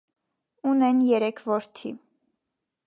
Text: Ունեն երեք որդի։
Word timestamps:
Ունեն 0.71 1.03
երեք 1.11 1.43
որդի։ 1.51 1.95